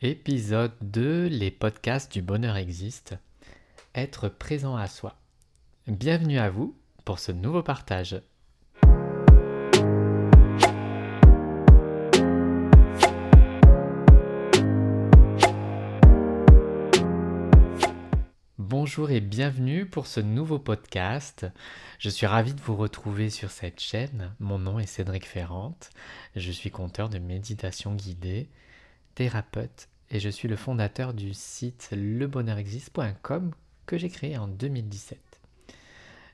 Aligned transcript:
Épisode 0.00 0.74
2, 0.80 1.26
les 1.26 1.50
podcasts 1.50 2.12
du 2.12 2.22
bonheur 2.22 2.56
existent. 2.56 3.16
Être 3.96 4.28
présent 4.28 4.76
à 4.76 4.86
soi. 4.86 5.16
Bienvenue 5.88 6.38
à 6.38 6.50
vous 6.50 6.78
pour 7.04 7.18
ce 7.18 7.32
nouveau 7.32 7.64
partage. 7.64 8.22
Bonjour 18.56 19.10
et 19.10 19.20
bienvenue 19.20 19.84
pour 19.84 20.06
ce 20.06 20.20
nouveau 20.20 20.60
podcast. 20.60 21.44
Je 21.98 22.08
suis 22.08 22.26
ravi 22.26 22.54
de 22.54 22.60
vous 22.60 22.76
retrouver 22.76 23.30
sur 23.30 23.50
cette 23.50 23.80
chaîne. 23.80 24.32
Mon 24.38 24.60
nom 24.60 24.78
est 24.78 24.86
Cédric 24.86 25.26
Ferrante. 25.26 25.90
Je 26.36 26.52
suis 26.52 26.70
conteur 26.70 27.08
de 27.08 27.18
méditation 27.18 27.96
guidée 27.96 28.48
thérapeute 29.18 29.88
et 30.10 30.20
je 30.20 30.28
suis 30.28 30.46
le 30.46 30.54
fondateur 30.54 31.12
du 31.12 31.34
site 31.34 31.88
lebonheurexiste.com 31.90 33.50
que 33.84 33.98
j'ai 33.98 34.10
créé 34.10 34.38
en 34.38 34.46
2017. 34.46 35.40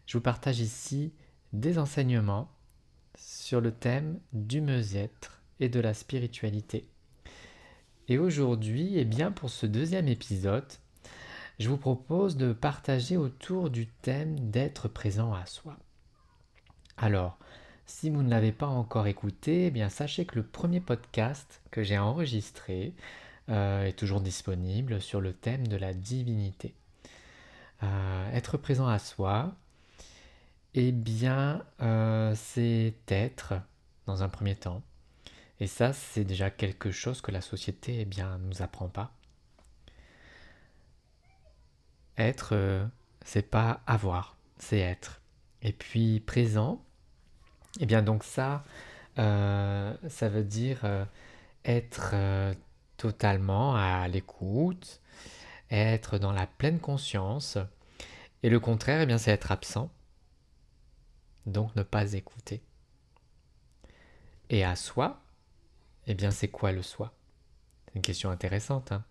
Je 0.04 0.18
vous 0.18 0.22
partage 0.22 0.60
ici 0.60 1.14
des 1.54 1.78
enseignements 1.78 2.50
sur 3.16 3.62
le 3.62 3.72
thème 3.72 4.20
du 4.34 4.60
mieux-être 4.60 5.40
et 5.60 5.70
de 5.70 5.80
la 5.80 5.94
spiritualité. 5.94 6.86
Et 8.08 8.18
aujourd'hui, 8.18 8.96
et 8.96 9.00
eh 9.00 9.04
bien 9.06 9.32
pour 9.32 9.48
ce 9.48 9.64
deuxième 9.64 10.08
épisode, 10.08 10.70
je 11.58 11.70
vous 11.70 11.78
propose 11.78 12.36
de 12.36 12.52
partager 12.52 13.16
autour 13.16 13.70
du 13.70 13.86
thème 13.86 14.50
d'être 14.50 14.88
présent 14.88 15.32
à 15.32 15.46
soi. 15.46 15.78
Alors, 16.98 17.38
si 17.86 18.10
vous 18.10 18.22
ne 18.22 18.30
l'avez 18.30 18.52
pas 18.52 18.66
encore 18.66 19.06
écouté, 19.06 19.66
eh 19.66 19.70
bien 19.70 19.88
sachez 19.88 20.24
que 20.24 20.36
le 20.36 20.42
premier 20.42 20.80
podcast 20.80 21.60
que 21.70 21.82
j'ai 21.82 21.98
enregistré 21.98 22.94
euh, 23.50 23.84
est 23.84 23.92
toujours 23.92 24.20
disponible 24.20 25.00
sur 25.00 25.20
le 25.20 25.34
thème 25.34 25.66
de 25.68 25.76
la 25.76 25.92
divinité. 25.92 26.74
Euh, 27.82 28.32
être 28.32 28.56
présent 28.56 28.88
à 28.88 28.98
soi, 28.98 29.54
eh 30.74 30.92
bien, 30.92 31.64
euh, 31.82 32.34
c'est 32.34 32.94
être 33.08 33.54
dans 34.06 34.22
un 34.22 34.28
premier 34.28 34.56
temps. 34.56 34.82
Et 35.60 35.66
ça, 35.66 35.92
c'est 35.92 36.24
déjà 36.24 36.50
quelque 36.50 36.90
chose 36.90 37.20
que 37.20 37.30
la 37.30 37.40
société 37.40 38.00
eh 38.00 38.04
bien, 38.06 38.38
nous 38.38 38.62
apprend 38.62 38.88
pas. 38.88 39.12
Être, 42.16 42.88
c'est 43.24 43.50
pas 43.50 43.82
avoir, 43.86 44.36
c'est 44.58 44.78
être. 44.78 45.20
Et 45.62 45.72
puis 45.72 46.20
présent, 46.20 46.84
eh 47.80 47.86
bien 47.86 48.02
donc 48.02 48.24
ça, 48.24 48.64
euh, 49.18 49.94
ça 50.08 50.28
veut 50.28 50.44
dire 50.44 50.80
euh, 50.84 51.04
être 51.64 52.10
euh, 52.12 52.54
totalement 52.96 53.74
à 53.74 54.06
l'écoute, 54.08 55.00
être 55.70 56.18
dans 56.18 56.32
la 56.32 56.46
pleine 56.46 56.78
conscience. 56.78 57.58
Et 58.42 58.50
le 58.50 58.60
contraire, 58.60 59.00
eh 59.00 59.06
bien 59.06 59.18
c'est 59.18 59.32
être 59.32 59.50
absent. 59.50 59.90
Donc 61.46 61.74
ne 61.76 61.82
pas 61.82 62.12
écouter. 62.12 62.62
Et 64.50 64.64
à 64.64 64.76
soi, 64.76 65.22
eh 66.06 66.14
bien 66.14 66.30
c'est 66.30 66.48
quoi 66.48 66.72
le 66.72 66.82
soi? 66.82 67.12
C'est 67.86 67.96
une 67.96 68.02
question 68.02 68.30
intéressante. 68.30 68.92
Hein. 68.92 69.04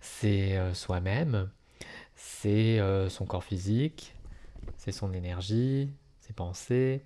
c'est 0.00 0.58
soi-même, 0.74 1.50
c'est 2.14 2.80
son 3.10 3.26
corps 3.26 3.44
physique, 3.44 4.14
c'est 4.78 4.92
son 4.92 5.12
énergie, 5.12 5.92
ses 6.20 6.32
pensées, 6.32 7.04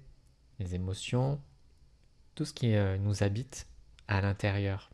les 0.58 0.74
émotions, 0.74 1.40
tout 2.34 2.44
ce 2.44 2.52
qui 2.52 2.74
euh, 2.74 2.98
nous 2.98 3.22
habite 3.22 3.66
à 4.08 4.20
l'intérieur. 4.20 4.90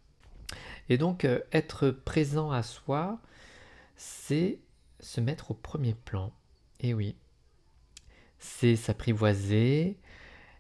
Et 0.89 0.99
donc 0.99 1.25
euh, 1.25 1.41
être 1.53 1.91
présent 1.91 2.51
à 2.51 2.63
soi, 2.63 3.21
c'est 3.97 4.59
se 5.01 5.21
mettre 5.21 5.51
au 5.51 5.55
premier 5.55 5.95
plan. 5.95 6.33
Et 6.81 6.95
oui, 6.95 7.17
c'est 8.39 8.77
s'apprivoiser, 8.77 9.99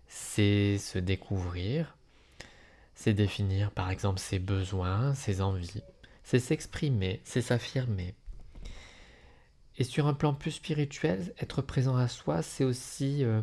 c'est 0.06 0.78
se 0.78 0.99
découvrir, 0.99 1.97
c'est 2.94 3.15
définir 3.15 3.71
par 3.71 3.91
exemple 3.91 4.21
ses 4.21 4.38
besoins, 4.38 5.15
ses 5.15 5.41
envies, 5.41 5.82
c'est 6.22 6.38
s'exprimer, 6.38 7.21
c'est 7.25 7.43
s'affirmer. 7.43 8.15
Et 9.78 9.84
sur 9.84 10.06
un 10.06 10.15
plan 10.15 10.34
plus 10.34 10.50
spirituel, 10.50 11.32
être 11.38 11.62
présent 11.62 11.97
à 11.97 12.06
soi, 12.06 12.43
c'est 12.43 12.65
aussi 12.65 13.25
euh, 13.25 13.41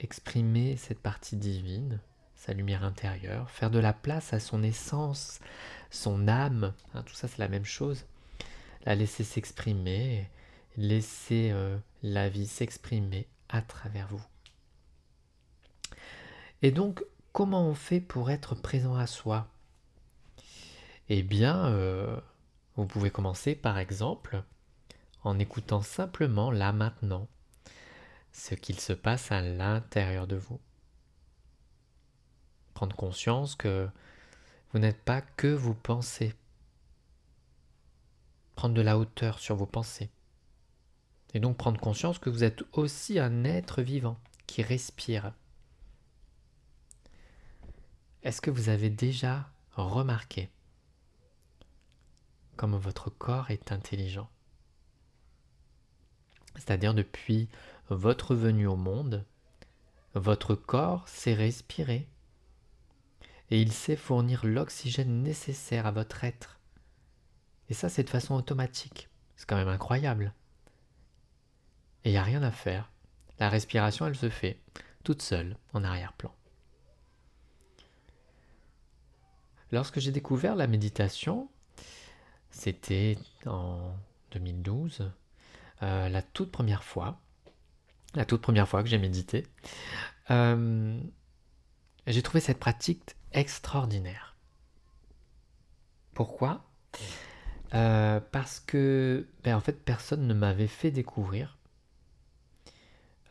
exprimer 0.00 0.76
cette 0.76 1.00
partie 1.00 1.36
divine, 1.36 2.00
sa 2.34 2.52
lumière 2.52 2.84
intérieure, 2.84 3.50
faire 3.50 3.70
de 3.70 3.78
la 3.78 3.92
place 3.92 4.32
à 4.32 4.40
son 4.40 4.62
essence, 4.62 5.40
son 5.90 6.28
âme, 6.28 6.72
hein, 6.94 7.02
tout 7.02 7.14
ça 7.14 7.28
c'est 7.28 7.38
la 7.38 7.48
même 7.48 7.64
chose, 7.64 8.04
la 8.86 8.94
laisser 8.94 9.24
s'exprimer, 9.24 10.28
laisser 10.76 11.50
euh, 11.52 11.76
la 12.02 12.28
vie 12.28 12.46
s'exprimer 12.46 13.26
à 13.48 13.62
travers 13.62 14.08
vous. 14.08 14.22
Et 16.62 16.70
donc, 16.70 17.04
comment 17.32 17.68
on 17.68 17.74
fait 17.74 18.00
pour 18.00 18.30
être 18.30 18.54
présent 18.54 18.94
à 18.96 19.06
soi? 19.06 19.48
Eh 21.08 21.22
bien, 21.22 21.66
euh, 21.66 22.20
vous 22.76 22.86
pouvez 22.86 23.10
commencer 23.10 23.54
par 23.54 23.78
exemple 23.78 24.42
en 25.24 25.38
écoutant 25.38 25.82
simplement 25.82 26.50
là 26.50 26.72
maintenant 26.72 27.28
ce 28.32 28.54
qu'il 28.54 28.78
se 28.78 28.92
passe 28.92 29.32
à 29.32 29.40
l'intérieur 29.40 30.26
de 30.26 30.36
vous. 30.36 30.60
Prendre 32.74 32.94
conscience 32.96 33.56
que 33.56 33.88
vous 34.72 34.78
n'êtes 34.78 35.02
pas 35.02 35.20
que 35.20 35.48
vos 35.48 35.74
pensées. 35.74 36.34
Prendre 38.54 38.74
de 38.74 38.82
la 38.82 38.98
hauteur 38.98 39.38
sur 39.38 39.56
vos 39.56 39.66
pensées. 39.66 40.10
Et 41.34 41.40
donc 41.40 41.56
prendre 41.56 41.80
conscience 41.80 42.18
que 42.18 42.30
vous 42.30 42.44
êtes 42.44 42.62
aussi 42.72 43.18
un 43.18 43.44
être 43.44 43.82
vivant 43.82 44.18
qui 44.46 44.62
respire. 44.62 45.32
Est-ce 48.22 48.40
que 48.40 48.50
vous 48.50 48.68
avez 48.68 48.90
déjà 48.90 49.50
remarqué 49.72 50.50
comme 52.56 52.76
votre 52.76 53.10
corps 53.10 53.50
est 53.50 53.70
intelligent? 53.70 54.28
C'est-à-dire 56.56 56.94
depuis 56.94 57.48
votre 57.90 58.34
venue 58.34 58.66
au 58.66 58.76
monde, 58.76 59.24
votre 60.14 60.54
corps 60.54 61.08
sait 61.08 61.34
respirer 61.34 62.08
et 63.50 63.60
il 63.60 63.72
sait 63.72 63.96
fournir 63.96 64.44
l'oxygène 64.44 65.22
nécessaire 65.22 65.86
à 65.86 65.90
votre 65.90 66.24
être. 66.24 66.58
Et 67.70 67.74
ça, 67.74 67.88
c'est 67.88 68.04
de 68.04 68.10
façon 68.10 68.34
automatique. 68.34 69.08
C'est 69.36 69.48
quand 69.48 69.56
même 69.56 69.68
incroyable. 69.68 70.34
Et 72.04 72.10
il 72.10 72.12
n'y 72.12 72.18
a 72.18 72.22
rien 72.22 72.42
à 72.42 72.50
faire. 72.50 72.90
La 73.38 73.48
respiration, 73.48 74.06
elle 74.06 74.16
se 74.16 74.28
fait 74.28 74.60
toute 75.04 75.22
seule 75.22 75.56
en 75.72 75.84
arrière-plan. 75.84 76.34
Lorsque 79.70 80.00
j'ai 80.00 80.12
découvert 80.12 80.56
la 80.56 80.66
méditation, 80.66 81.50
c'était 82.50 83.18
en 83.46 83.94
2012, 84.32 85.10
euh, 85.82 86.08
la 86.08 86.22
toute 86.22 86.50
première 86.50 86.84
fois, 86.84 87.20
la 88.18 88.24
toute 88.24 88.42
première 88.42 88.68
fois 88.68 88.82
que 88.82 88.88
j'ai 88.88 88.98
médité, 88.98 89.46
euh, 90.30 91.00
j'ai 92.06 92.22
trouvé 92.22 92.40
cette 92.40 92.58
pratique 92.58 93.16
extraordinaire. 93.32 94.36
Pourquoi? 96.14 96.64
Euh, 97.74 98.20
Parce 98.32 98.58
que, 98.58 99.28
ben, 99.44 99.54
en 99.54 99.60
fait, 99.60 99.84
personne 99.84 100.26
ne 100.26 100.34
m'avait 100.34 100.66
fait 100.66 100.90
découvrir 100.90 101.58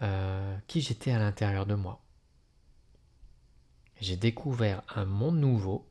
euh, 0.02 0.58
qui 0.68 0.80
j'étais 0.80 1.12
à 1.12 1.20
l'intérieur 1.20 1.66
de 1.66 1.76
moi. 1.76 2.02
J'ai 4.00 4.16
découvert 4.16 4.84
un 4.96 5.06
monde 5.06 5.40
nouveau. 5.40 5.86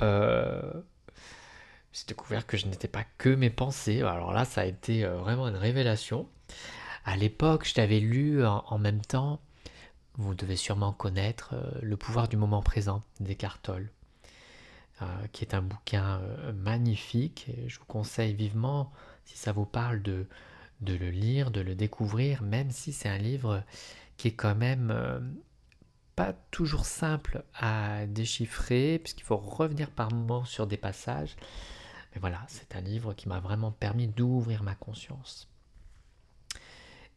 j'ai 0.00 2.04
découvert 2.06 2.46
que 2.46 2.58
je 2.58 2.66
n'étais 2.66 2.88
pas 2.88 3.04
que 3.16 3.30
mes 3.30 3.50
pensées. 3.50 4.02
Alors 4.02 4.34
là, 4.34 4.44
ça 4.44 4.60
a 4.60 4.64
été 4.66 5.06
vraiment 5.06 5.48
une 5.48 5.56
révélation. 5.56 6.28
À 7.04 7.16
l'époque, 7.16 7.66
je 7.66 7.74
t'avais 7.74 8.00
lu 8.00 8.44
en, 8.44 8.78
même 8.78 9.00
temps, 9.00 9.40
vous 10.14 10.34
devez 10.34 10.56
sûrement 10.56 10.92
connaître 10.92 11.54
euh, 11.54 11.70
Le 11.82 11.96
pouvoir 11.96 12.28
du 12.28 12.36
moment 12.36 12.62
présent 12.62 13.02
d'Eckhart 13.20 13.58
Tolle, 13.62 13.90
euh, 15.00 15.06
qui 15.32 15.44
est 15.44 15.54
un 15.54 15.62
bouquin 15.62 16.20
euh, 16.20 16.52
magnifique. 16.52 17.50
Je 17.66 17.78
vous 17.78 17.86
conseille 17.86 18.34
vivement, 18.34 18.92
si 19.24 19.38
ça 19.38 19.52
vous 19.52 19.64
parle, 19.64 20.02
de, 20.02 20.26
de 20.82 20.94
le 20.94 21.10
lire, 21.10 21.50
de 21.50 21.60
le 21.60 21.74
découvrir, 21.74 22.42
même 22.42 22.70
si 22.70 22.92
c'est 22.92 23.08
un 23.08 23.18
livre 23.18 23.62
qui 24.16 24.28
est 24.28 24.34
quand 24.34 24.54
même 24.54 25.40
pas 26.16 26.34
toujours 26.50 26.84
simple 26.84 27.44
à 27.54 28.04
déchiffrer, 28.06 28.98
puisqu'il 28.98 29.24
faut 29.24 29.38
revenir 29.38 29.90
par 29.90 30.12
moments 30.12 30.44
sur 30.44 30.66
des 30.66 30.76
passages. 30.76 31.34
Mais 32.14 32.20
voilà, 32.20 32.44
c'est 32.48 32.76
un 32.76 32.80
livre 32.82 33.14
qui 33.14 33.28
m'a 33.28 33.40
vraiment 33.40 33.70
permis 33.70 34.08
d'ouvrir 34.08 34.62
ma 34.62 34.74
conscience. 34.74 35.49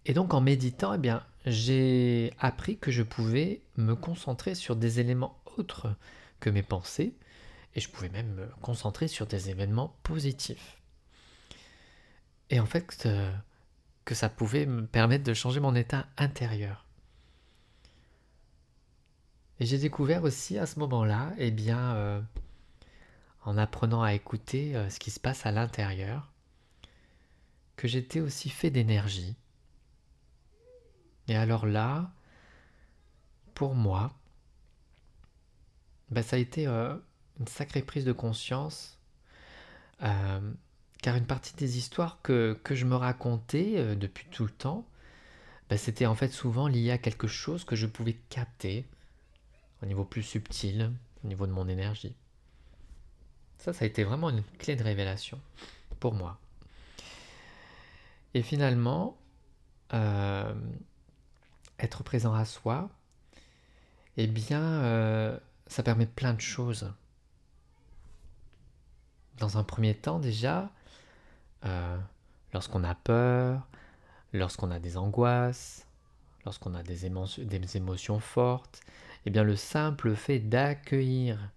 Et 0.05 0.13
donc 0.13 0.33
en 0.33 0.41
méditant, 0.41 0.93
eh 0.93 0.97
bien, 0.97 1.23
j'ai 1.45 2.33
appris 2.39 2.77
que 2.77 2.91
je 2.91 3.03
pouvais 3.03 3.61
me 3.77 3.95
concentrer 3.95 4.55
sur 4.55 4.75
des 4.75 4.99
éléments 4.99 5.39
autres 5.57 5.95
que 6.39 6.49
mes 6.49 6.63
pensées 6.63 7.15
Et 7.75 7.79
je 7.79 7.89
pouvais 7.89 8.09
même 8.09 8.33
me 8.33 8.47
concentrer 8.61 9.07
sur 9.07 9.25
des 9.25 9.49
événements 9.49 9.95
positifs. 10.03 10.81
Et 12.49 12.59
en 12.59 12.65
fait, 12.65 13.03
euh, 13.05 13.33
que 14.05 14.15
ça 14.15 14.29
pouvait 14.29 14.65
me 14.65 14.85
permettre 14.85 15.23
de 15.23 15.33
changer 15.33 15.59
mon 15.59 15.75
état 15.75 16.05
intérieur. 16.17 16.85
Et 19.59 19.65
j'ai 19.65 19.77
découvert 19.77 20.23
aussi 20.23 20.57
à 20.57 20.65
ce 20.65 20.79
moment-là, 20.79 21.31
eh 21.37 21.51
bien, 21.51 21.95
euh, 21.95 22.21
en 23.45 23.57
apprenant 23.57 24.03
à 24.03 24.13
écouter 24.13 24.75
euh, 24.75 24.89
ce 24.89 24.99
qui 24.99 25.11
se 25.11 25.19
passe 25.19 25.45
à 25.45 25.51
l'intérieur, 25.51 26.31
que 27.75 27.87
j'étais 27.87 28.19
aussi 28.19 28.49
fait 28.49 28.69
d'énergie. 28.69 29.35
Et 31.27 31.35
alors 31.35 31.65
là, 31.65 32.11
pour 33.53 33.75
moi, 33.75 34.13
bah, 36.09 36.23
ça 36.23 36.35
a 36.35 36.39
été 36.39 36.67
euh, 36.67 36.95
une 37.39 37.47
sacrée 37.47 37.81
prise 37.81 38.05
de 38.05 38.11
conscience, 38.11 38.99
car 41.01 41.15
une 41.15 41.25
partie 41.25 41.55
des 41.55 41.77
histoires 41.77 42.21
que, 42.21 42.59
je 42.69 42.85
me 42.85 42.95
racontais 42.95 43.95
depuis 43.95 44.25
tout 44.29 44.43
le 44.43 44.51
temps, 44.51 44.85
bah, 45.69 45.77
c'était 45.77 46.05
en 46.05 46.15
fait 46.15 46.29
souvent 46.29 46.67
lié 46.67 46.91
à 46.91 46.97
quelque 46.97 47.27
chose 47.27 47.63
que 47.63 47.75
je 47.75 47.87
pouvais 47.87 48.17
capter 48.29 48.85
au 49.81 49.85
niveau 49.85 50.03
plus 50.03 50.23
subtil, 50.23 50.91
au 51.23 51.27
niveau 51.27 51.47
de 51.47 51.51
mon 51.51 51.67
énergie. 51.67 52.15
Ça, 53.57 53.73
ça 53.73 53.85
a 53.85 53.87
été 53.87 54.03
vraiment 54.03 54.29
une 54.29 54.43
clé 54.59 54.75
de 54.75 54.83
révélation 54.83 55.39
pour 55.99 56.13
moi. 56.13 56.37
Et 58.33 58.41
finalement, 58.41 59.17
euh, 59.93 60.53
être 61.83 62.03
présent 62.03 62.33
à 62.33 62.45
soi, 62.45 62.89
eh 64.17 64.27
bien, 64.27 64.61
euh, 64.61 65.37
ça 65.67 65.83
permet 65.83 66.05
plein 66.05 66.33
de 66.33 66.41
choses. 66.41 66.91
Dans 69.37 69.57
un 69.57 69.63
premier 69.63 69.95
temps, 69.95 70.19
déjà, 70.19 70.71
euh, 71.65 71.97
lorsqu'on 72.53 72.83
a 72.83 72.95
peur, 72.95 73.67
lorsqu'on 74.31 74.71
a 74.71 74.79
des 74.79 74.97
angoisses, 74.97 75.85
lorsqu'on 76.45 76.75
a 76.75 76.83
des, 76.83 77.05
émotions 77.05 78.19
fortes, 78.19 78.81
eh 79.25 79.29
bien 79.29 79.43
le 79.43 79.55
simple 79.55 80.15
fait 80.15 80.39
d'accueillir 80.39 81.51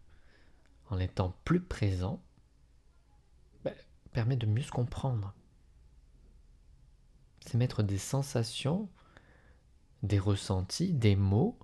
en 0.90 0.98
étant 0.98 1.34
plus 1.44 1.60
présent 1.60 2.20
ben, 3.64 3.74
permet 4.12 4.36
de 4.36 4.46
mieux 4.46 4.62
se 4.62 4.70
comprendre. 4.70 5.34
C'est 7.40 7.58
mettre 7.58 7.82
des 7.82 7.98
sensations, 7.98 8.88
des 10.02 10.18
ressentis, 10.18 10.92
des 10.92 11.16
mots, 11.16 11.58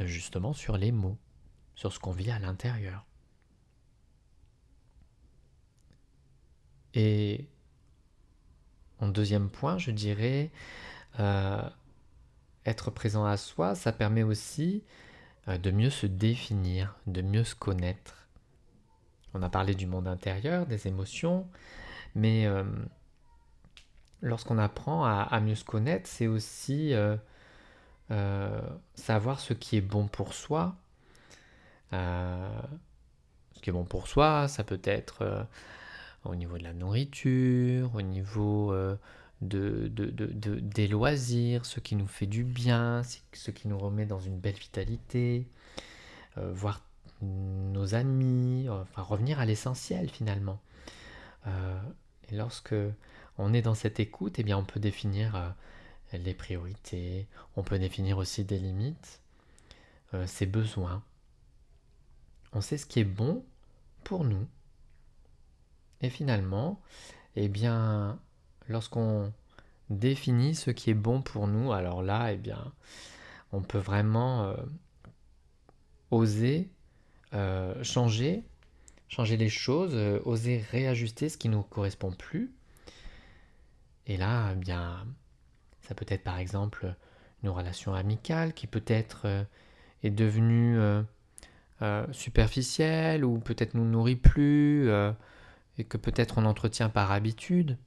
justement 0.00 0.52
sur 0.52 0.76
les 0.76 0.92
mots, 0.92 1.18
sur 1.74 1.92
ce 1.92 1.98
qu'on 1.98 2.12
vit 2.12 2.30
à 2.30 2.38
l'intérieur. 2.38 3.04
Et 6.94 7.48
en 9.00 9.08
deuxième 9.08 9.50
point, 9.50 9.78
je 9.78 9.90
dirais, 9.90 10.50
euh, 11.20 11.62
être 12.64 12.90
présent 12.90 13.24
à 13.24 13.36
soi, 13.36 13.74
ça 13.74 13.92
permet 13.92 14.22
aussi 14.22 14.84
euh, 15.48 15.58
de 15.58 15.70
mieux 15.70 15.90
se 15.90 16.06
définir, 16.06 16.96
de 17.06 17.22
mieux 17.22 17.44
se 17.44 17.54
connaître. 17.54 18.28
On 19.34 19.42
a 19.42 19.48
parlé 19.48 19.74
du 19.74 19.86
monde 19.86 20.08
intérieur, 20.08 20.66
des 20.66 20.88
émotions, 20.88 21.48
mais 22.14 22.46
euh, 22.46 22.64
lorsqu'on 24.20 24.58
apprend 24.58 25.04
à, 25.04 25.40
mieux 25.40 25.54
se 25.54 25.64
connaître, 25.64 26.08
c'est 26.08 26.26
aussi 26.26 26.94
euh, 26.94 27.16
savoir 28.94 29.40
ce 29.40 29.52
qui 29.52 29.76
est 29.76 29.82
bon 29.82 30.08
pour 30.08 30.34
soi. 30.34 30.76
ce 31.92 33.60
qui 33.60 33.70
est 33.70 33.72
bon 33.72 33.84
pour 33.84 34.08
soi, 34.08 34.48
ça 34.48 34.64
peut 34.64 34.80
être 34.84 35.46
au 36.24 36.34
niveau 36.34 36.58
de 36.58 36.64
la 36.64 36.72
nourriture, 36.72 37.94
au 37.94 38.02
niveau 38.02 38.74
de, 39.40 39.88
des 39.88 40.88
loisirs, 40.88 41.64
ce 41.64 41.80
qui 41.80 41.96
nous 41.96 42.06
fait 42.06 42.26
du 42.26 42.44
bien, 42.44 43.02
ce 43.32 43.50
qui 43.50 43.68
nous 43.68 43.78
remet 43.78 44.06
dans 44.06 44.20
une 44.20 44.38
belle 44.38 44.54
vitalité, 44.54 45.46
euh, 46.38 46.52
voir 46.52 46.82
nos 47.22 47.94
amis, 47.94 48.68
enfin 48.68 49.02
revenir 49.02 49.40
à 49.40 49.46
l'essentiel 49.46 50.08
finalement. 50.08 50.60
Euh, 51.46 51.80
et 52.30 52.36
lorsque 52.36 52.74
on 53.38 53.52
est 53.52 53.62
dans 53.62 53.74
cette 53.74 54.00
écoute, 54.00 54.38
eh 54.38 54.42
bien 54.42 54.58
on 54.58 54.64
peut 54.64 54.80
définir 54.80 55.34
euh, 55.36 55.48
les 56.12 56.34
priorités, 56.34 57.26
on 57.56 57.62
peut 57.62 57.78
définir 57.78 58.18
aussi 58.18 58.44
des 58.44 58.58
limites, 58.58 59.20
ses 60.26 60.46
besoins. 60.46 61.02
On 62.52 62.60
sait 62.60 62.78
ce 62.78 62.86
qui 62.86 63.00
est 63.00 63.04
bon 63.04 63.44
pour 64.04 64.24
nous. 64.24 64.46
Et 66.00 66.10
finalement, 66.10 66.80
eh 67.36 67.48
bien, 67.48 68.18
lorsqu'on 68.68 69.32
définit 69.90 70.54
ce 70.54 70.70
qui 70.70 70.90
est 70.90 70.94
bon 70.94 71.22
pour 71.22 71.46
nous, 71.46 71.72
alors 71.72 72.02
là, 72.02 72.32
eh 72.32 72.36
bien, 72.36 72.72
on 73.52 73.62
peut 73.62 73.78
vraiment 73.78 74.44
euh, 74.44 74.56
oser 76.10 76.68
euh, 77.34 77.82
changer, 77.82 78.44
changer 79.08 79.36
les 79.36 79.48
choses, 79.48 79.94
euh, 79.94 80.20
oser 80.24 80.64
réajuster 80.70 81.28
ce 81.28 81.36
qui 81.36 81.48
ne 81.48 81.56
nous 81.56 81.62
correspond 81.62 82.12
plus. 82.12 82.52
Et 84.06 84.16
là, 84.16 84.52
eh 84.52 84.56
bien, 84.56 85.06
ça 85.88 85.94
peut 85.94 86.06
être 86.08 86.22
par 86.22 86.38
exemple 86.38 86.94
une 87.42 87.48
relation 87.48 87.94
amicale 87.94 88.52
qui 88.52 88.66
peut-être 88.66 89.46
est 90.02 90.10
devenue 90.10 90.78
superficielle 92.12 93.24
ou 93.24 93.38
peut-être 93.38 93.74
nous 93.74 93.84
nourrit 93.84 94.16
plus 94.16 94.90
et 95.78 95.84
que 95.84 95.96
peut-être 95.96 96.38
on 96.38 96.44
entretient 96.44 96.90
par 96.90 97.12
habitude. 97.12 97.78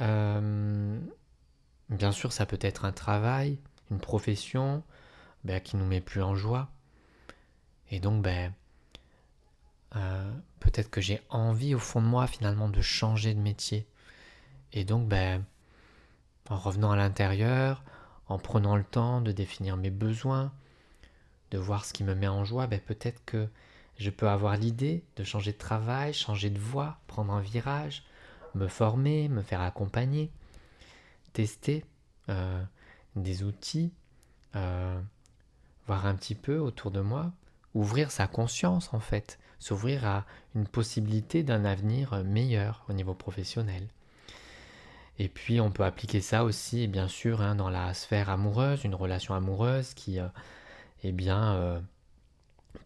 Euh, 0.00 0.98
bien 1.88 2.12
sûr, 2.12 2.32
ça 2.32 2.46
peut 2.46 2.58
être 2.60 2.84
un 2.84 2.92
travail, 2.92 3.58
une 3.90 3.98
profession 3.98 4.82
ben, 5.44 5.60
qui 5.60 5.76
nous 5.76 5.86
met 5.86 6.00
plus 6.00 6.22
en 6.22 6.34
joie. 6.34 6.70
Et 7.90 8.00
donc, 8.00 8.22
ben, 8.22 8.52
euh, 9.94 10.32
peut-être 10.60 10.90
que 10.90 11.00
j'ai 11.00 11.20
envie 11.28 11.74
au 11.74 11.78
fond 11.78 12.00
de 12.00 12.06
moi 12.06 12.26
finalement 12.26 12.68
de 12.68 12.80
changer 12.80 13.34
de 13.34 13.40
métier. 13.40 13.86
Et 14.72 14.84
donc, 14.84 15.08
ben, 15.08 15.44
en 16.48 16.56
revenant 16.56 16.92
à 16.92 16.96
l'intérieur, 16.96 17.82
en 18.28 18.38
prenant 18.38 18.76
le 18.76 18.84
temps 18.84 19.20
de 19.20 19.32
définir 19.32 19.76
mes 19.76 19.90
besoins, 19.90 20.52
de 21.50 21.58
voir 21.58 21.84
ce 21.84 21.92
qui 21.92 22.04
me 22.04 22.14
met 22.14 22.28
en 22.28 22.44
joie, 22.44 22.66
ben, 22.66 22.80
peut-être 22.80 23.24
que 23.24 23.48
je 23.98 24.10
peux 24.10 24.28
avoir 24.28 24.56
l'idée 24.56 25.04
de 25.16 25.24
changer 25.24 25.52
de 25.52 25.58
travail, 25.58 26.12
changer 26.12 26.50
de 26.50 26.58
voie, 26.58 26.98
prendre 27.06 27.32
un 27.32 27.40
virage, 27.40 28.04
me 28.54 28.68
former, 28.68 29.28
me 29.28 29.42
faire 29.42 29.60
accompagner, 29.60 30.30
tester 31.32 31.84
euh, 32.28 32.62
des 33.14 33.42
outils, 33.42 33.92
euh, 34.54 35.00
voir 35.86 36.06
un 36.06 36.14
petit 36.14 36.34
peu 36.34 36.58
autour 36.58 36.90
de 36.90 37.00
moi, 37.00 37.32
ouvrir 37.74 38.10
sa 38.10 38.26
conscience 38.26 38.92
en 38.92 39.00
fait, 39.00 39.38
s'ouvrir 39.58 40.06
à 40.06 40.24
une 40.54 40.66
possibilité 40.66 41.42
d'un 41.42 41.64
avenir 41.64 42.22
meilleur 42.24 42.84
au 42.88 42.92
niveau 42.92 43.14
professionnel. 43.14 43.88
Et 45.18 45.28
puis 45.28 45.60
on 45.60 45.70
peut 45.70 45.84
appliquer 45.84 46.20
ça 46.20 46.44
aussi, 46.44 46.88
bien 46.88 47.08
sûr, 47.08 47.40
hein, 47.40 47.54
dans 47.54 47.70
la 47.70 47.94
sphère 47.94 48.30
amoureuse, 48.30 48.84
une 48.84 48.94
relation 48.94 49.34
amoureuse 49.34 49.94
qui, 49.94 50.20
euh, 50.20 50.28
eh 51.04 51.12
bien, 51.12 51.82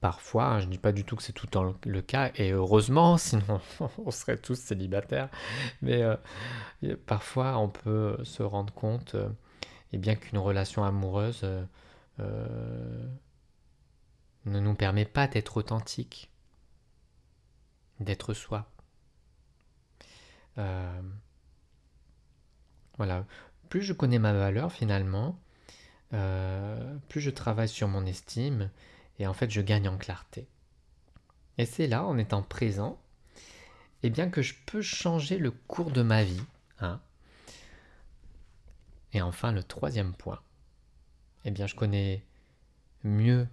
Parfois, 0.01 0.47
hein, 0.47 0.61
je 0.61 0.67
ne 0.67 0.71
dis 0.71 0.79
pas 0.79 0.93
du 0.93 1.05
tout 1.05 1.17
que 1.17 1.23
c'est 1.23 1.33
tout 1.33 1.47
le 1.47 1.51
temps 1.51 1.75
le 1.85 2.03
cas, 2.03 2.31
et 2.37 2.53
heureusement, 2.53 3.19
sinon 3.19 3.61
on 3.99 4.11
serait 4.11 4.37
tous 4.39 4.59
célibataires, 4.59 5.29
mais 5.83 6.03
euh, 6.03 6.17
parfois 7.07 7.59
on 7.59 7.69
peut 7.69 8.17
se 8.25 8.43
rendre 8.43 8.73
compte 8.73 9.15
euh, 9.15 9.29
eh 9.93 9.99
bien 9.99 10.15
qu'une 10.15 10.39
relation 10.39 10.85
amoureuse 10.85 11.45
euh, 12.21 13.09
ne 14.47 14.61
nous 14.61 14.75
permet 14.75 15.05
pas 15.05 15.27
d'être 15.27 15.57
authentique, 15.57 16.31
d'être 18.01 18.35
soi. 18.35 18.67
Plus 23.69 23.83
je 23.83 23.93
connais 23.93 24.19
ma 24.19 24.33
valeur 24.33 24.73
finalement, 24.73 25.39
plus 26.11 27.21
je 27.21 27.31
travaille 27.31 27.69
sur 27.69 27.89
mon 27.89 28.07
estime, 28.07 28.71
et 29.19 29.27
en 29.27 29.35
fait 29.35 29.51
je 29.51 29.61
gagne 29.61 29.89
en 29.89 29.97
clarté. 29.99 30.49
Et 31.59 31.67
c'est 31.67 31.87
là, 31.87 32.05
en 32.05 32.17
étant 32.17 32.43
présent, 32.43 32.99
eh 34.03 34.11
bien 34.11 34.31
que 34.31 34.43
je 34.43 34.55
peux 34.67 34.83
changer 34.83 35.39
le 35.39 35.51
cours 35.51 35.91
de 35.91 36.03
ma 36.03 36.25
vie. 36.25 36.43
Hein. 36.81 37.01
Et 39.13 39.21
enfin, 39.21 39.53
le 39.53 39.63
troisième 39.63 40.15
point, 40.15 40.41
eh 41.45 41.51
bien 41.51 41.67
je 41.67 41.75
connais 41.75 42.25
mieux 43.05 43.47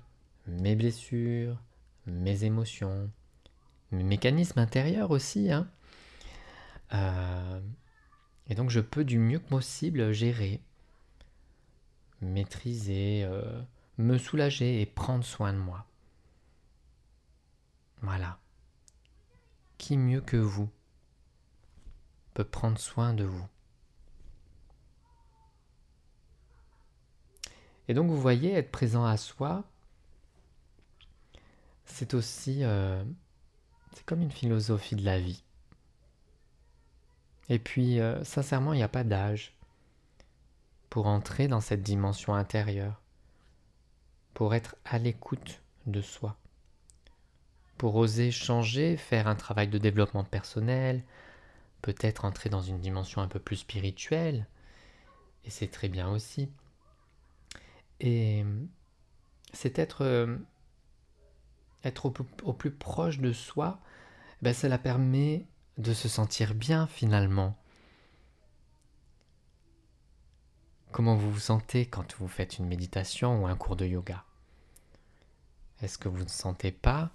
mes 0.45 0.75
blessures, 0.75 1.61
mes 2.05 2.45
émotions, 2.45 3.11
mes 3.91 4.03
mécanismes 4.03 4.59
intérieurs 4.59 5.11
aussi. 5.11 5.51
Hein. 5.51 5.69
Euh, 6.93 7.59
et 8.49 8.55
donc 8.55 8.69
je 8.69 8.79
peux 8.79 9.03
du 9.03 9.19
mieux 9.19 9.39
que 9.39 9.47
possible 9.49 10.11
gérer, 10.13 10.61
maîtriser, 12.21 13.23
euh, 13.23 13.61
me 13.97 14.17
soulager 14.17 14.81
et 14.81 14.85
prendre 14.85 15.23
soin 15.23 15.53
de 15.53 15.59
moi. 15.59 15.85
Voilà. 18.01 18.39
Qui 19.77 19.97
mieux 19.97 20.21
que 20.21 20.37
vous 20.37 20.69
peut 22.33 22.43
prendre 22.43 22.77
soin 22.77 23.13
de 23.13 23.23
vous? 23.23 23.47
Et 27.87 27.93
donc 27.93 28.09
vous 28.09 28.19
voyez, 28.19 28.53
être 28.53 28.71
présent 28.71 29.05
à 29.05 29.17
soi, 29.17 29.63
c'est 31.85 32.13
aussi, 32.13 32.63
euh, 32.63 33.03
c'est 33.93 34.05
comme 34.05 34.21
une 34.21 34.31
philosophie 34.31 34.95
de 34.95 35.05
la 35.05 35.19
vie. 35.19 35.43
Et 37.49 37.59
puis, 37.59 37.99
euh, 37.99 38.23
sincèrement, 38.23 38.73
il 38.73 38.77
n'y 38.77 38.83
a 38.83 38.89
pas 38.89 39.03
d'âge 39.03 39.53
pour 40.89 41.07
entrer 41.07 41.47
dans 41.47 41.61
cette 41.61 41.83
dimension 41.83 42.33
intérieure, 42.33 43.01
pour 44.33 44.55
être 44.55 44.75
à 44.85 44.97
l'écoute 44.97 45.61
de 45.85 46.01
soi, 46.01 46.37
pour 47.77 47.95
oser 47.95 48.31
changer, 48.31 48.97
faire 48.97 49.27
un 49.27 49.35
travail 49.35 49.67
de 49.67 49.77
développement 49.77 50.23
personnel, 50.23 51.03
peut-être 51.81 52.25
entrer 52.25 52.49
dans 52.49 52.61
une 52.61 52.79
dimension 52.79 53.21
un 53.21 53.27
peu 53.27 53.39
plus 53.39 53.57
spirituelle, 53.57 54.47
et 55.45 55.49
c'est 55.49 55.67
très 55.67 55.87
bien 55.87 56.09
aussi. 56.09 56.49
Et 57.99 58.45
c'est 59.53 59.79
être, 59.79 60.03
euh, 60.03 60.37
être 61.83 62.11
au, 62.43 62.53
plus 62.53 62.71
proche 62.71 63.19
de 63.19 63.31
soi, 63.31 63.79
ben 64.41 64.53
cela 64.53 64.77
permet 64.77 65.45
de 65.77 65.93
se 65.93 66.10
sentir 66.10 66.55
bien 66.55 66.88
finalement. 66.88 67.55
Comment 70.91 71.15
vous 71.15 71.31
vous 71.31 71.39
sentez 71.39 71.86
quand 71.86 72.15
vous 72.15 72.27
faites 72.27 72.57
une 72.57 72.65
méditation 72.65 73.43
ou 73.43 73.48
un 73.48 73.55
cours 73.55 73.75
de 73.75 73.86
yoga? 73.86 74.24
Est-ce 75.81 75.98
que 75.98 76.10
vous 76.10 76.24
ne 76.24 76.29
sentez 76.29 76.72
pas 76.72 77.12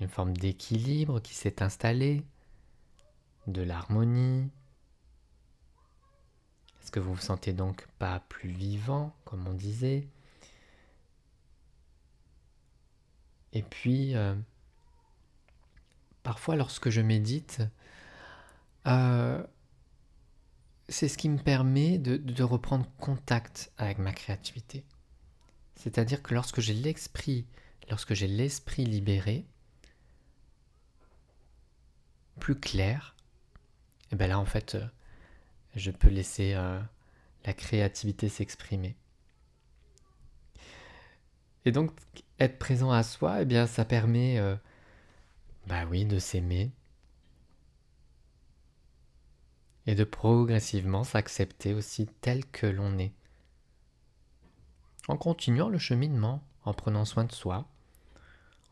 une 0.00 0.08
forme 0.08 0.36
d'équilibre 0.36 1.20
qui 1.20 1.34
s'est 1.34 1.62
installée, 1.62 2.22
de 3.48 3.62
l'harmonie? 3.62 4.50
Est-ce 6.80 6.92
que 6.92 7.00
vous 7.00 7.14
vous 7.14 7.20
sentez 7.20 7.52
donc 7.52 7.88
pas 7.98 8.20
plus 8.28 8.50
vivant, 8.50 9.16
comme 9.24 9.48
on 9.48 9.54
disait? 9.54 10.06
Et 13.52 13.62
puis, 13.62 14.14
euh, 14.14 14.36
parfois 16.22 16.54
lorsque 16.54 16.90
je 16.90 17.00
médite, 17.00 17.62
euh, 18.86 19.42
c'est 20.88 21.08
ce 21.08 21.18
qui 21.18 21.28
me 21.28 21.38
permet 21.38 21.98
de, 21.98 22.42
reprendre 22.42 22.86
contact 22.98 23.72
avec 23.78 23.98
ma 23.98 24.12
créativité. 24.12 24.84
C'est-à-dire 25.74 26.22
que 26.22 26.34
lorsque 26.34 26.60
j'ai 26.60 26.74
l'esprit, 26.74 27.46
lorsque 27.90 28.14
j'ai 28.14 28.28
l'esprit 28.28 28.84
libéré, 28.84 29.46
plus 32.40 32.58
clair, 32.58 33.16
et 34.04 34.08
eh 34.12 34.16
bien 34.16 34.28
là 34.28 34.38
en 34.38 34.44
fait, 34.44 34.76
euh, 34.76 34.86
je 35.74 35.90
peux 35.90 36.08
laisser 36.08 36.54
la 36.54 37.52
créativité 37.52 38.28
s'exprimer. 38.28 38.96
Et 41.66 41.72
donc, 41.72 41.90
être 42.38 42.58
présent 42.58 42.92
à 42.92 43.02
soi, 43.02 43.42
eh 43.42 43.44
bien, 43.44 43.66
ça 43.66 43.84
permet, 43.84 44.38
euh, 44.38 44.54
bah 45.66 45.84
oui, 45.90 46.04
de 46.04 46.20
s'aimer 46.20 46.70
et 49.86 49.94
de 49.94 50.04
progressivement 50.04 51.04
s'accepter 51.04 51.74
aussi 51.74 52.06
tel 52.20 52.44
que 52.46 52.66
l'on 52.66 52.98
est. 52.98 53.12
En 55.08 55.16
continuant 55.16 55.68
le 55.68 55.78
cheminement, 55.78 56.42
en 56.64 56.74
prenant 56.74 57.04
soin 57.04 57.24
de 57.24 57.32
soi, 57.32 57.68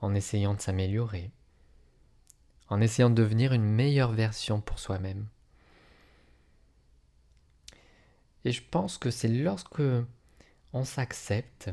en 0.00 0.14
essayant 0.14 0.54
de 0.54 0.60
s'améliorer, 0.60 1.30
en 2.68 2.80
essayant 2.80 3.10
de 3.10 3.14
devenir 3.14 3.52
une 3.52 3.64
meilleure 3.64 4.12
version 4.12 4.60
pour 4.60 4.78
soi-même. 4.78 5.28
Et 8.44 8.52
je 8.52 8.62
pense 8.62 8.98
que 8.98 9.10
c'est 9.10 9.28
lorsque 9.28 9.82
on 10.72 10.84
s'accepte 10.84 11.70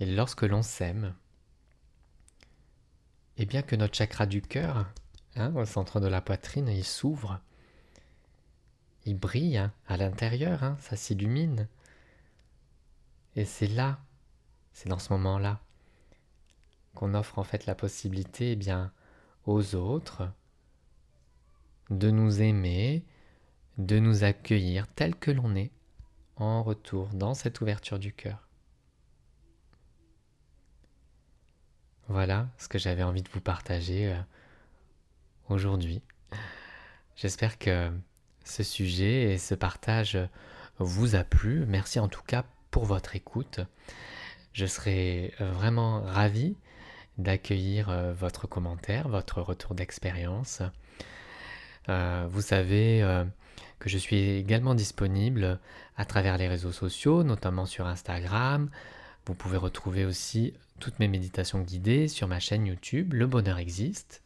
et 0.00 0.06
lorsque 0.06 0.42
l'on 0.42 0.62
s'aime, 0.62 1.14
et 3.36 3.46
bien 3.46 3.62
que 3.62 3.76
notre 3.76 3.94
chakra 3.94 4.26
du 4.26 4.42
cœur, 4.42 4.86
hein, 5.36 5.54
au 5.54 5.64
centre 5.64 6.00
de 6.00 6.06
la 6.06 6.20
poitrine, 6.20 6.68
il 6.68 6.84
s'ouvre, 6.84 7.40
il 9.04 9.18
brille 9.18 9.58
hein, 9.58 9.72
à 9.86 9.96
l'intérieur, 9.96 10.62
hein, 10.62 10.76
ça 10.80 10.96
s'illumine. 10.96 11.68
Et 13.36 13.44
c'est 13.44 13.66
là, 13.66 13.98
c'est 14.72 14.88
dans 14.88 14.98
ce 14.98 15.12
moment-là, 15.12 15.60
qu'on 16.94 17.14
offre 17.14 17.38
en 17.38 17.44
fait 17.44 17.66
la 17.66 17.74
possibilité 17.74 18.52
eh 18.52 18.56
bien, 18.56 18.92
aux 19.46 19.74
autres 19.74 20.30
de 21.90 22.10
nous 22.10 22.40
aimer, 22.40 23.04
de 23.78 23.98
nous 23.98 24.24
accueillir 24.24 24.86
tel 24.86 25.16
que 25.16 25.30
l'on 25.30 25.54
est 25.56 25.72
en 26.36 26.62
retour 26.62 27.08
dans 27.08 27.34
cette 27.34 27.60
ouverture 27.60 27.98
du 27.98 28.12
cœur. 28.12 28.48
Voilà 32.08 32.48
ce 32.58 32.68
que 32.68 32.78
j'avais 32.78 33.02
envie 33.02 33.22
de 33.22 33.30
vous 33.30 33.40
partager 33.40 34.12
euh, 34.12 34.20
aujourd'hui. 35.48 36.02
J'espère 37.16 37.58
que 37.58 37.90
ce 38.44 38.62
sujet 38.62 39.32
et 39.32 39.38
ce 39.38 39.54
partage 39.54 40.18
vous 40.78 41.14
a 41.14 41.24
plu. 41.24 41.64
Merci 41.66 41.98
en 41.98 42.08
tout 42.08 42.22
cas 42.26 42.44
pour 42.70 42.84
votre 42.84 43.16
écoute. 43.16 43.60
Je 44.52 44.66
serai 44.66 45.32
vraiment 45.40 46.02
ravi 46.02 46.56
d'accueillir 47.18 47.90
euh, 47.90 48.12
votre 48.12 48.46
commentaire, 48.46 49.08
votre 49.08 49.40
retour 49.40 49.74
d'expérience. 49.74 50.62
Euh, 51.88 52.26
vous 52.28 52.42
savez 52.42 53.24
que 53.78 53.88
je 53.88 53.98
suis 53.98 54.30
également 54.30 54.74
disponible 54.74 55.58
à 55.96 56.04
travers 56.04 56.38
les 56.38 56.48
réseaux 56.48 56.72
sociaux, 56.72 57.22
notamment 57.24 57.66
sur 57.66 57.86
Instagram. 57.86 58.70
Vous 59.26 59.34
pouvez 59.34 59.56
retrouver 59.56 60.04
aussi 60.04 60.54
toutes 60.80 60.98
mes 60.98 61.08
méditations 61.08 61.60
guidées 61.60 62.08
sur 62.08 62.28
ma 62.28 62.40
chaîne 62.40 62.66
YouTube 62.66 63.12
Le 63.14 63.26
Bonheur 63.26 63.58
Existe. 63.58 64.22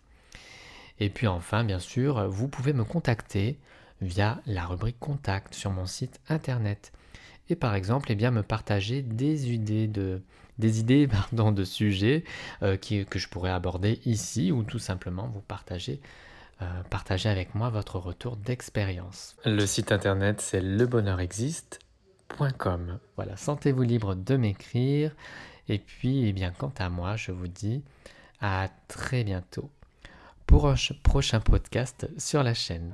Et 1.01 1.11
puis 1.11 1.27
enfin, 1.27 1.65
bien 1.65 1.79
sûr, 1.79 2.29
vous 2.29 2.49
pouvez 2.49 2.73
me 2.73 2.85
contacter 2.85 3.59
via 4.01 4.41
la 4.47 4.65
rubrique 4.67 5.01
Contact 5.01 5.55
sur 5.55 5.71
mon 5.71 5.87
site 5.87 6.21
internet. 6.29 6.93
Et 7.49 7.57
par 7.57 7.75
exemple, 7.75 8.13
eh 8.13 8.15
bien, 8.15 8.31
me 8.31 8.43
partager 8.43 9.03
des 9.03 9.53
idées 9.53 9.89
de, 9.89 10.23
des 10.59 10.81
idées 10.81 11.09
pardon, 11.09 11.53
de 11.53 11.65
sujets 11.65 12.25
euh, 12.63 12.77
que 12.77 13.19
je 13.19 13.29
pourrais 13.29 13.51
aborder 13.51 14.01
ici 14.05 14.53
ou 14.53 14.63
tout 14.63 14.79
simplement 14.79 15.29
vous 15.29 15.41
partager, 15.41 16.01
euh, 16.63 16.83
partager 16.91 17.29
avec 17.29 17.55
moi 17.55 17.69
votre 17.71 17.99
retour 17.99 18.37
d'expérience. 18.37 19.37
Le 19.45 19.67
site 19.67 19.93
internet 19.93 20.41
c'est 20.41 20.61
lebonheurexiste.com. 20.61 22.99
Voilà, 23.17 23.37
sentez-vous 23.37 23.83
libre 23.83 24.15
de 24.15 24.37
m'écrire 24.37 25.13
et 25.69 25.79
puis, 25.79 26.27
eh 26.27 26.33
bien, 26.33 26.51
quant 26.51 26.73
à 26.79 26.89
moi, 26.89 27.17
je 27.17 27.33
vous 27.33 27.49
dis 27.49 27.83
à 28.41 28.69
très 28.89 29.25
bientôt 29.25 29.71
pour 30.47 30.69
un 30.69 30.77
prochain 31.03 31.41
podcast 31.41 32.09
sur 32.19 32.43
la 32.43 32.55
chaîne. 32.55 32.93